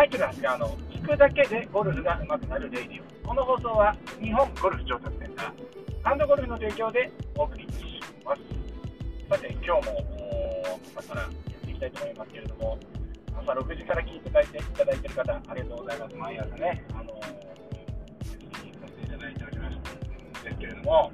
[0.00, 3.28] マイケル・ハスガーの聞くだけでゴルフが上手くなるレイディオ。
[3.28, 5.52] この放送は日本ゴルフ上達センター、
[6.02, 8.40] ハンドゴルフの提供でお送りします。
[9.28, 10.00] さて、今日も
[10.96, 11.30] 朝からやっ
[11.66, 12.78] ていきたいと思いますけれども、
[13.44, 16.16] 朝6時から聞いていただいていただいている方、ありがとうございます。
[16.16, 17.28] 毎朝ね、あの、さ
[18.24, 21.12] せていただいておりますですけれども、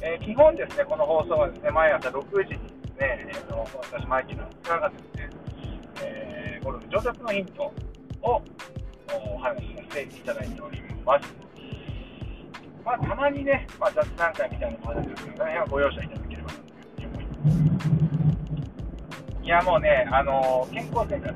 [0.00, 4.46] えー、基本ですね、この放送はですね、毎朝6時にですね、えーと、私、マイケルの
[4.78, 5.30] がですね、
[6.04, 7.74] えー、ゴルフ上達のヒント
[8.22, 8.42] を
[9.34, 11.34] お話しさせていただいております。
[12.84, 16.62] まあ、たまにね、まあ、雑談会みたいなのもあるんですけど、大変ご容赦いただければなと
[16.98, 17.86] 思います。
[19.44, 21.34] いや、もうね、あのー、健康生活、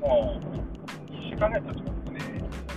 [0.00, 0.40] も
[1.10, 2.20] う、1週間ぐらい経ちますとね、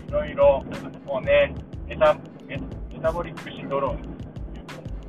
[0.08, 0.64] いろいろ、
[1.06, 1.54] もうね、
[1.88, 2.18] メタ
[2.48, 2.60] メ
[3.02, 4.04] タボリックシンドローム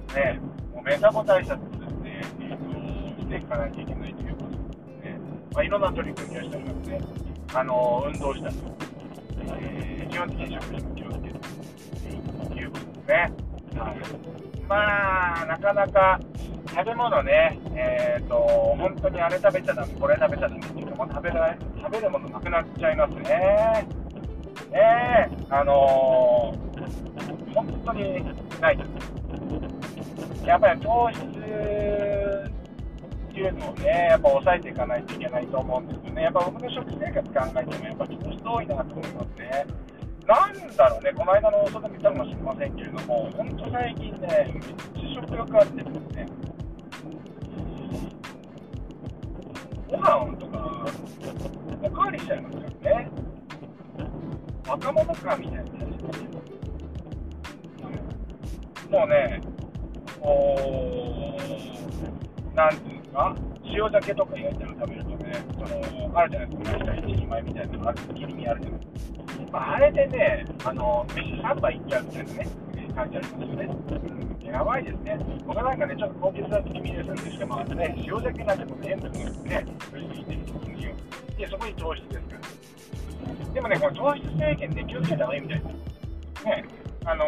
[0.08, 0.40] というね、
[0.74, 4.58] もうメタボ対策をですね、えーと、していかないといけないということです
[5.04, 5.18] ね、
[5.54, 7.27] まあ、いろんな取り組みをしておりますね。
[7.54, 8.56] あの運動したり、
[9.60, 11.34] えー、基本的に食事も気をつける
[12.48, 13.32] ということですね。
[13.78, 13.96] はい、
[14.68, 16.20] まあ、なかなか
[16.68, 18.36] 食べ物ね、えーと、
[18.78, 23.22] 本当にあれ食べちゃだめ、これ食べちゃだめっていうか、も食べら食べるものなくなっちゃいますね。
[23.22, 28.24] ねえあのー、本当に
[28.60, 30.46] ないです。
[30.46, 31.20] やっぱり糖質
[33.38, 36.22] っていうのをね、やっぱ抑えていかないといけないと思うんですよね。
[36.22, 39.66] やっぱ僕の食生活考えても、やっぱ糖質多いなと思いますね。
[40.26, 46.26] なんだろうね、この間の外見たかもしれませんけれども、本当最近ね、めっちゃ食欲あってですね、
[49.88, 50.86] ご飯とか、
[51.80, 53.08] おかわりしちゃいますよね。
[54.66, 56.28] 若者かみたいな感じです
[58.90, 59.40] もうね、
[60.20, 60.98] お
[62.58, 69.18] なんていうんですか、塩鮭とか焼いたの食べるとね、そのあるじゃないですか、1人前みたいなのが切り身あるじゃないですか。
[69.50, 72.46] まあ、あれでね、あの飯3杯いっちゃうみたいなね、
[72.94, 73.68] 感じありますよね。
[74.40, 75.18] うん、やばいですね。
[75.46, 83.52] 僕なんかね、ちょっと高級な気味ですんですけども、ね、塩鮭なんても塩分がね、取りすぎてるんで、そこに糖質ですから。
[83.52, 85.64] でもね、この糖質制限で気をつけた方がいいみたいで
[86.38, 86.44] す。
[86.44, 86.64] ね、
[87.04, 87.24] あの、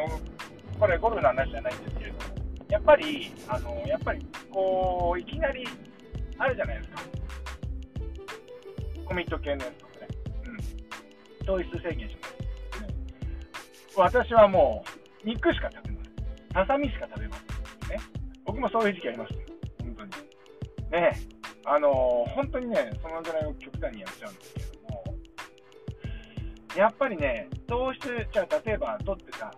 [0.79, 2.00] これゴルフの話じゃないんです、
[2.71, 5.67] やっぱり、あの、やっぱり、こう、いきなり、
[6.39, 7.03] あるじゃないですか。
[9.05, 10.09] コミット系のやつとかね。
[10.47, 11.47] うん。
[11.47, 12.31] 糖質制限します。
[13.97, 14.85] 私はも
[15.25, 16.15] う、肉しか食べません。
[16.55, 17.97] ささみしか食べません。
[17.97, 18.03] ね。
[18.45, 19.85] 僕もそういう時期ありました。
[19.85, 21.03] 本当に。
[21.03, 21.13] ね
[21.65, 25.05] あの、本当にね、そのぐらいを極端にやっちゃうんですけども、
[26.77, 29.55] やっぱりね、糖質、じゃあ例えば取ってた、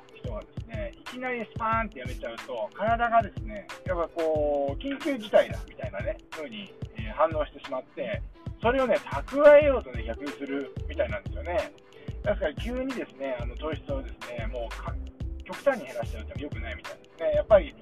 [1.12, 8.22] いきなりスパーンってやめちゃうと、体がですね、やっぱこう、緊急事態だみたいなね、風に、え、反応してしまって、
[8.62, 11.72] それをね、蓄えようとね、逆にするみたいなんですよね。
[12.24, 17.32] ですから急にですね、あの糖質をですね、もう極端に減らしちゃうと良くないみたいですね。
[17.34, 17.74] やっぱり、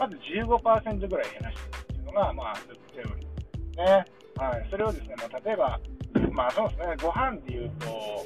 [0.00, 4.04] まず15%ぐらい減らしていくっていうのが、まあ、セオリーね。
[4.36, 5.80] はい、それをですね、まあ、例えば、
[6.32, 8.24] まあそうですね、ご飯でいうと、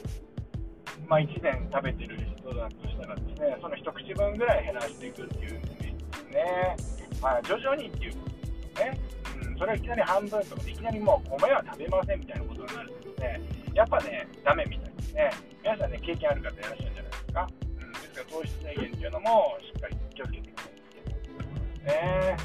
[1.08, 6.76] まあ、1年食べてる人だとしたらですね、その一口分ぐらい減らしていくっていうイメージですね。
[7.22, 9.00] まあ、徐々にっていうことですね。
[9.42, 13.40] うん、それはいきなり半分とかで、いきなりもう米は食べませんみたいなことになるとですね、
[13.74, 15.30] やっぱね、ダメみたいですね。
[15.62, 17.48] 皆さんね、経験ある方いらっしゃるんじゃないですか。
[17.78, 21.84] うん、ですから糖質制限っていうのもしっかり気をつけてくださいです。
[21.84, 22.36] ね。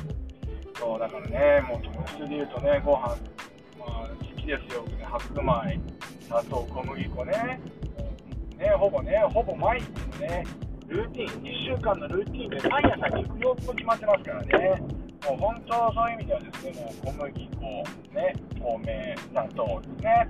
[0.77, 3.17] そうだからね、もう糖質で言うとね、ご飯、
[3.79, 5.79] まあ、好きですよ、ね、白米、
[6.21, 7.59] 砂糖、小麦粉ね、
[8.57, 9.87] ねほぼね、ほぼ毎日
[10.21, 10.43] のね、
[10.87, 14.81] ルーティン、1週間のルーティンで毎朝肉用と決まってますからね、
[15.27, 17.61] もう本当そういう意味ではですね、もう小麦粉、
[18.13, 20.29] ね、米、砂糖ですね、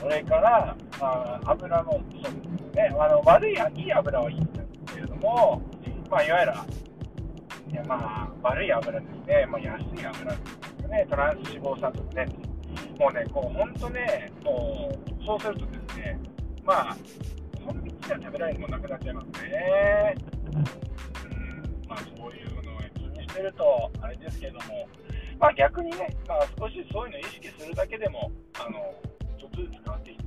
[0.00, 5.62] それから、あ、油もそうですね、あの悪い、いい油はいいんですけれども、
[6.10, 6.52] まあ、いわゆる
[7.70, 10.38] いやまあ、悪い油ですね、まあ、安い油で
[10.78, 12.26] すよね、トランス脂肪酸とかね、
[12.98, 16.18] もうね、こう本当ね、もうそうするとですね、
[16.64, 16.96] まあ、
[17.72, 20.14] 本道では食べられるもなくなっちゃいますね。
[20.54, 24.88] うんまあ、そういうのを気にしてると、あれですけども、
[25.38, 28.94] まあ、逆にね、まあ、少しそういうのを意識するだけでも、あの
[29.38, 30.20] ちょっとずつ変わっていく。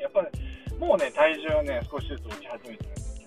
[0.00, 3.26] やっぱり、もうね、体重はね、少しずつ落ち始めてるんですけ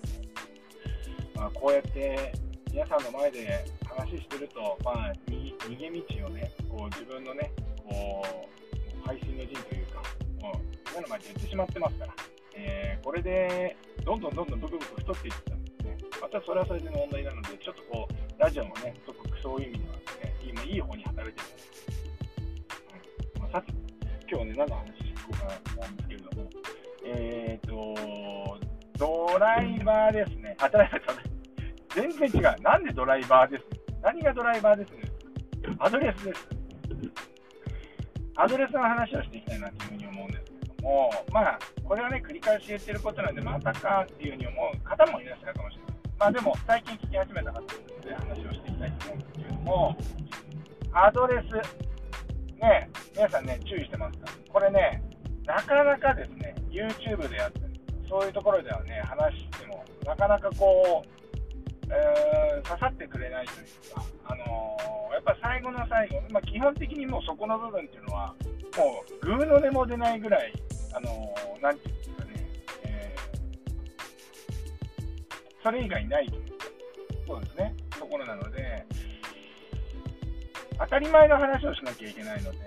[1.34, 2.32] ど、まあ、こうやって
[2.72, 7.52] 皆さんの前で話してると、まあ、逃げ道をね、こう自分のね、
[7.86, 10.02] こう配信の陣というか、
[10.40, 10.54] もう
[10.90, 12.14] 今の前で言ってしまってますから、
[12.56, 20.00] えー、これでどんどんどんどんブクブク太っていったんですね、またそれはそれで問題なので、ちょっとこう、ラジオもね、すごくそういう意味ではね、
[20.46, 21.86] 今いい方に働いてるんです、
[22.90, 23.64] はいまあ、さ
[24.30, 26.50] 今日ね、何の話しようかなんですけれども、
[27.04, 28.58] えっ、ー、と、
[28.98, 30.56] ドライバーですね。
[30.60, 31.34] あ、ドライバー
[31.94, 32.62] 全然違う。
[32.62, 33.64] なんでドライバーです
[34.02, 35.02] 何がドライバーですね
[35.78, 36.48] アドレスです。
[38.36, 40.53] アドレスの話をしていきたいなというふうに思うんです
[40.84, 45.94] も、まあ、これはね、繰り返し言ってることなんで、またかっていうふうに思う方もいらっしゃるかもしれない。
[46.18, 49.96] まあでも、最近聞き始めた方で話をしていきたいと思うんですけれども、
[50.92, 54.28] アドレス、ね、皆さんね、注意してますか？
[54.52, 55.02] これね、
[55.44, 61.08] なかなかですね、YouTube でやったり、そういうところではね、話しても、なかなかこう、
[61.90, 68.34] えー、刺さってくれないというか、あのー、やっぱ最後の最後、まあ、基本的にもうそこの部分っていうのは、
[68.76, 70.52] もう、グーの音も出ないぐらい、
[70.94, 72.30] あのー、なんていうんですかね、
[72.84, 76.44] えー、それ以外ないという
[77.26, 78.86] そうですね、ところなので、
[80.78, 82.58] 当たり前の話をしなきゃいけないので、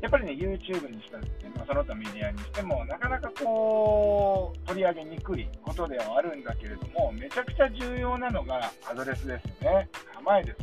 [0.00, 9.88] やっぱりね、YouTube にしたって、まあ、その他メディアにしても、なかなかこう、取り上げにくいことではあるんだけれども、めちゃくちゃ重要なのがアドレスですよね。
[10.14, 10.58] 構えです。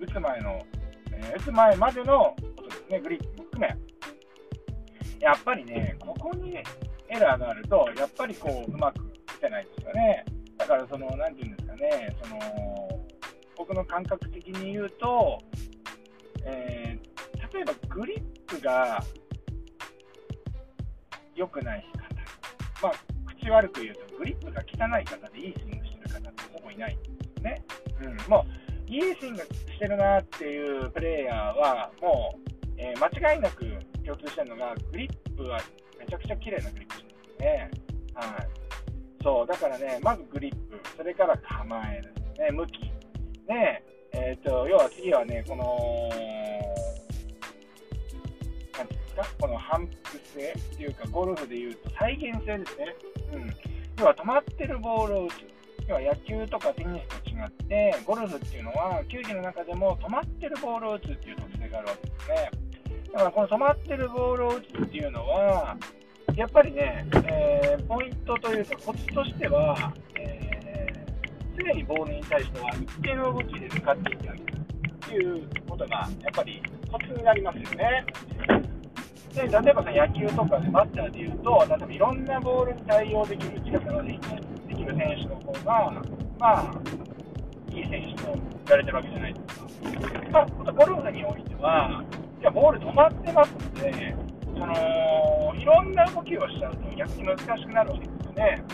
[0.00, 0.66] 打つ前の、
[1.12, 3.76] えー、打つ前までのことですね、グリップも含め。
[5.20, 6.56] やっぱりね、ここに
[7.08, 9.00] エラーがあると、やっぱりこう、うまく
[9.36, 10.24] 打てないですよね。
[10.56, 12.38] だから、その、なんていうんですかね、その、
[13.56, 15.38] 僕の感覚的に言うと、
[16.44, 19.04] えー、例えばグリップが
[21.34, 21.84] 良くない
[22.80, 22.94] 方、まあ、
[23.26, 27.64] 口悪く言うと、グリップが汚い方でいいスイングしてる方ってほぼいないんですよね。
[28.02, 28.46] うん、も
[28.88, 33.64] う、いいスイングしてるなっていうプレイヤーは、もう、えー、間違いなく
[34.10, 35.60] 共通してるのが、グリップは
[35.98, 37.70] めちゃくちゃ綺麗なグリップしてるんですね。
[38.14, 38.48] はい。
[39.22, 42.80] そう、だからね、まずグリップ、それから構えですね、向き。
[43.48, 45.64] ね、えっ、ー、と、要は次はね、この、
[48.76, 52.96] なんていうんですか、この反復性っていうか、ゴルフでいうと再現性ですね。
[53.34, 53.54] うん。
[53.98, 55.32] 要は止まってるボールを打つ。
[55.86, 62.69] 要は野球とかテニスと違って、ゴルフっていうのは、球技の中でも止まってるボールを打つっていう特性があるわけですね。
[63.12, 65.76] だからこの止まってるボールを打つっていうのは、
[66.36, 71.06] やっぱりね、えー、ポイントというか、コツとしてはえ、
[71.56, 74.60] 常にボールに対しては一定の動きで使っていってあげる
[75.00, 78.04] ということが、やっぱりコツになりますよね。
[79.34, 86.02] で例えばさ野球とかでバッターでいうと、例えばいろんなボールに対応できる力ができる選手の方が、
[86.38, 86.80] まあ、
[87.70, 89.66] いい選手と言われてるわけじゃないですか。
[90.32, 92.02] まあ、ゴルフにおいては、
[92.40, 94.16] いやボール止まってますので、
[94.54, 98.64] そのいろんな動きをしちゃうと逆に難しくなるわけですよね。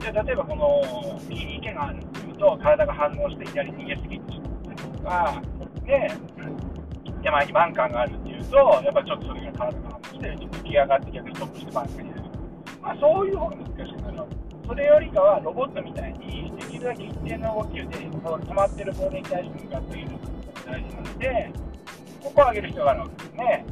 [0.00, 5.42] で例えばこの右に池があるっていうと体が反応して左に逃げすぎてしまったりとか
[5.86, 6.10] で
[7.22, 12.24] 山にバンカーがあるっていうとやっぱちょっとそれが体が反応して浮き上がって逆にトップしてバンカーに入る、
[12.82, 14.36] まあ、そういう方が難しくなるわけ
[14.66, 21.52] それよりかはロボットみたいにできるだけ一定の動きで止まってるボールに対して向かっていることが大事なので
[22.22, 23.66] ここを上げる必要があるわけですね。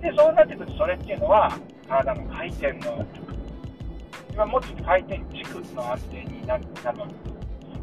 [0.00, 1.56] でそうなってくるとそれっていうのは
[1.88, 3.06] 体の回転の
[4.32, 6.64] 今もっと回転軸の安定になる。
[6.84, 7.32] わけです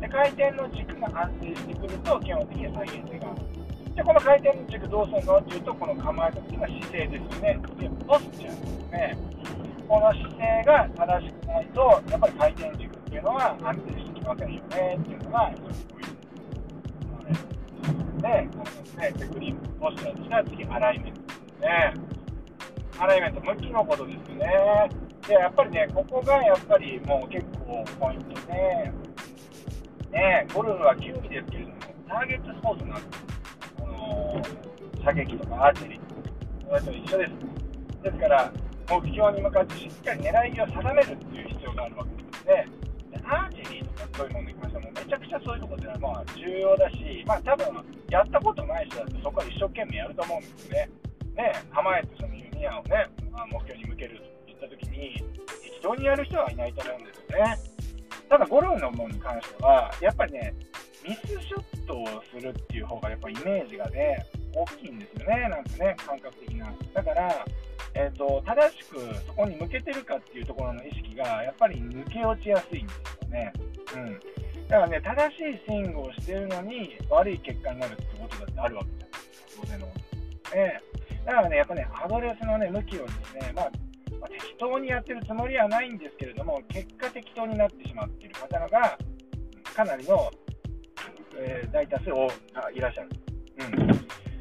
[0.08, 3.96] 回転の軸が安定してくると基本的には再現性がある。
[3.96, 7.60] でこの回転の軸どうするのっていうとこの構えた時の姿勢ですよね。
[7.80, 9.18] でポスチャーですね。
[9.88, 14.98] この姿勢が正しくないとやっぱり回転軸っていうのは安定してきませんよね。
[15.00, 17.28] っていうのが一つポイント。
[17.28, 17.59] です
[18.20, 21.94] で、このですね、テクニック、ポスチャーとしては次、アライメントですね。
[23.00, 24.90] アライメント、向きのことですね。
[25.28, 28.92] で、やっぱりね、ここがやっぱりもう結構ポイントで、
[30.12, 31.76] ね、ゴルフは球技ですけれども、
[32.08, 33.24] ターゲットスポーツなんです。
[33.78, 34.42] この
[35.04, 38.04] 射撃とかアーチェリーとか、それと一緒です。
[38.04, 38.52] ですから、
[38.90, 42.79] 目標に向かってしっかり狙いを定めるっていう必要があるわけですね。
[43.10, 47.66] でアーチェリーとかそういうものに関してもう、めちゃくちゃそういうところではまあ重要だし、まあ多分、
[48.10, 50.90] やったことない人だってそこは一生懸命やると思うんですよね。
[51.36, 55.24] ね、構えてそのユニアをね、まあ、目標に向けるといった時に、
[55.64, 57.58] 適当にやる人はいないと思うんですよね。
[58.28, 60.54] ただ、ゴルフのものに関しては、やっぱりね、
[61.08, 66.74] ミスショットをするっていう方が、やっぱイメージがね、大きいんですよね、なんかね、感覚的な。
[66.94, 67.46] だから、
[67.96, 73.54] えーと、正しくそこに向けてるかっていうところの意識が、やっぱり抜け落ちやすいんですよね。
[73.96, 74.20] うん。
[74.68, 79.94] だからね、正しいスイングをしてるのに、悪い結果になるってことだってあるわけじゃないですか、当然のこ
[80.44, 80.82] とね。
[81.26, 83.72] だからね、やっぱね、アドレスのね、向きをですね、まあ、
[84.20, 88.98] まあ、適当にやってるつもりはないんですけれども、結果適当になってしまっている方が、
[89.76, 90.30] かなりの、
[91.42, 92.10] えー、大多数
[92.76, 93.10] いらっしゃる。
[93.60, 93.90] うん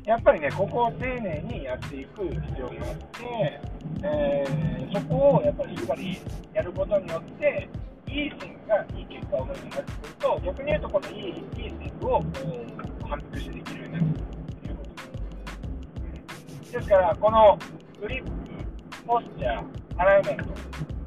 [0.09, 3.61] やっぱりね、ここを丁寧にやっていく必要があって、
[4.03, 6.19] えー、そこをやっぱりしっかり
[6.55, 7.69] やることによって、
[8.09, 12.25] いいスイングがいい結果を生むようになってくると、逆に言うと、このいいいいスイングを
[13.07, 14.91] 反復してできるようになるということ
[16.63, 16.73] です。
[16.73, 17.59] ですから、この
[18.01, 18.31] グリップ、
[19.07, 19.65] ポスチャー、
[19.99, 20.45] アライメント、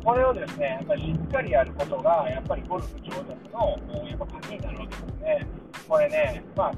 [0.05, 5.47] これをですね、やっぱりしっかりやることが、やっぱりゴルフ上達のやっぱ鍵になるわけですね。
[5.91, 6.71] これね、まあ、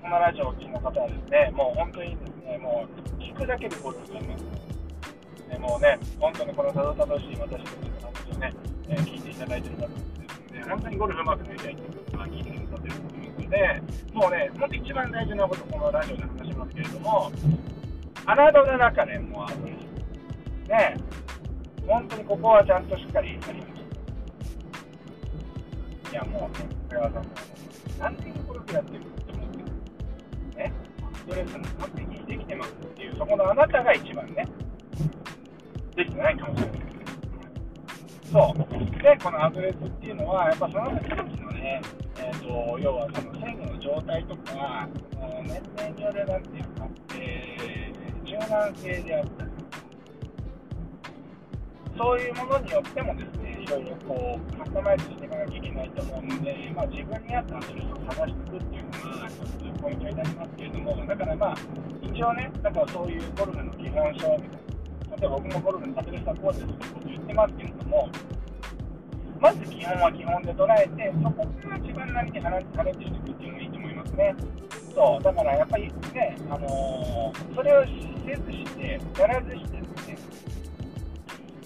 [0.00, 4.44] このラジオを聴の方はですね、もう本当にですね、もう聞くだけでゴルフになります。
[5.50, 8.54] でもうね、本当にこのたどたどしい私たちの話をね、
[8.86, 10.06] えー、聞いていただいている方です
[10.46, 17.32] ので、本当にゴルフうまくなりたいということが聞いてくださっていると思いますので、もうね、本当一番大事なこと、このラジオで話しますけれども、
[18.26, 19.56] 穴戸の中でもうある
[20.68, 20.94] ね、
[21.84, 23.82] 本当にここはちゃんとしっかりやりまし
[26.06, 26.12] た。
[26.12, 27.10] いや、もうね、これは
[27.92, 29.64] さんも、何年ゴルフやってると思ってる。
[30.56, 30.72] ね、
[31.14, 34.46] ストレスも完璧にできてますっていう、そこのあなたが一番ね、
[35.96, 36.82] できてないかもしれない。
[38.32, 39.02] そう。
[39.02, 41.82] で、このアドレスっていうのは、やっぱその時々のね、
[42.16, 44.88] えーと、要はその線の状態とか、
[45.44, 49.50] 年齢によるなんていうか、えー、柔軟性であったり、
[51.98, 61.56] そういうものによってもですね、ろいろこうカスタマイズしていかなきゃいけないと思うので、まあ、自分に合ったアドレスを探していくっていうのが一つポイントになりますけれども、だからまあ、
[62.02, 64.62] 一応ね、だからそういうゴルフの基本書みたいな。
[65.16, 68.08] 例えば僕もゴルフのアドレスはこうですってこと言ってますけれども、
[69.40, 74.34] まず基本は基本で捉えて、そこから自分なりにチャレンジしていくっていうのがいいと思いますね。
[74.94, 77.84] そうだからやっぱりね、あのー、それを
[78.26, 80.18] せずして、やらずしてですね、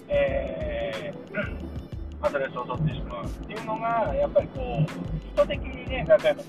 [0.09, 1.76] えー、
[2.21, 6.43] アドレスを取ってしまうっていうのが、やっぱりこう、意図的にね、例えば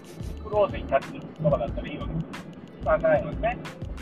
[0.45, 2.85] クローズに立つとかだったらいいわけです。
[2.85, 3.59] まあ、ないのでね。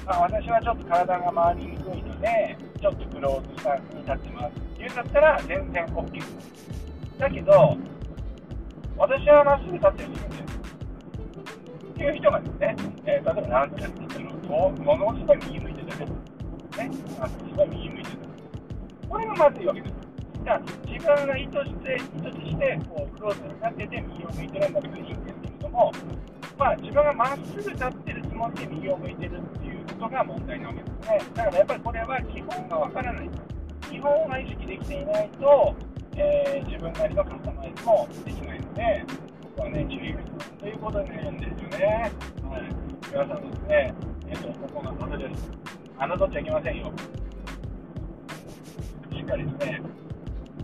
[0.07, 6.23] まあ、私はちょっと体が回りにくいので、ちょっとクローズスタンスに立ってますっていうんだったら、全然 OK。
[7.19, 7.77] だけど、
[8.97, 10.29] 私はまっすぐ立ってるんですよ。
[11.91, 16.07] っていう人がですね、えー、例えば何て言ったら、ものすごい右向いてたね。
[16.89, 19.09] ね、すごい右向いてた。
[19.09, 20.06] これがまずいわけです。
[20.47, 25.93] じゃあ、自分が意図して、意図して、こう、クローズになってて右を向いてるんだけどいいんですけれども、
[26.57, 31.21] まあ、自分がまっすぐ立ってるつもりで右を向いてるっていうことが問題なわけですね。
[31.35, 33.31] だからやっぱりこれは基本がわからない。
[33.91, 35.75] 基本が意識できていないと、
[36.15, 39.05] えー、自分なりのカスタマイズもできないので、
[39.43, 42.13] ここはね、注意が必要ということになるんですよね。
[42.49, 42.63] はい。
[43.11, 43.95] 皆さんですね、
[44.29, 45.51] えっ、ー、と、ここが風です。
[45.51, 46.93] 侮っちゃいけませんよ。
[49.13, 49.83] しっかりですね、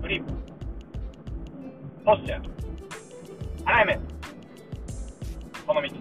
[0.02, 0.32] グリップ、
[2.04, 2.48] ポスチャー、
[3.64, 4.04] アライメント、
[5.64, 5.92] この3つ、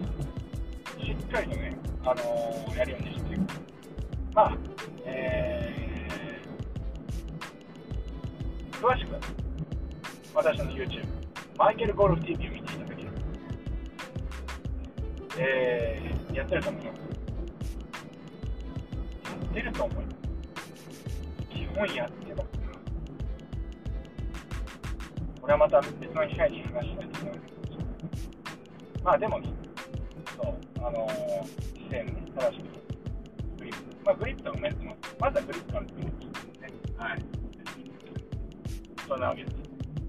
[1.06, 1.72] しっかりとね、
[2.04, 3.42] あのー、やるようにしていく。
[4.34, 4.56] まあ、
[5.04, 9.20] えー、詳しくは、
[10.34, 11.06] 私の YouTube、
[11.56, 13.14] マイケルゴルフ TV を見ていただければ、
[15.38, 16.98] えー、やってると思います。
[16.98, 17.04] や
[19.48, 20.16] ってると思います。
[21.50, 22.21] 基本やって
[25.42, 27.52] これはまた別の機会に話したいと思います。
[29.02, 29.52] まあでもね、
[30.36, 31.44] そう、あのー、
[31.82, 33.82] 姿勢ね、正しく、グリップ。
[34.04, 34.98] まあグリップと埋めてます。
[35.18, 36.68] まずはグリップからグリップですね。
[36.96, 37.24] はい。
[39.08, 39.56] そんなわけです。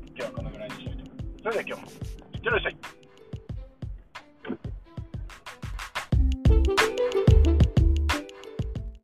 [0.06, 1.42] 今日はこのぐらいにしようと思います。
[1.42, 1.90] それでは今日も、
[2.36, 2.93] いってらっしゃい。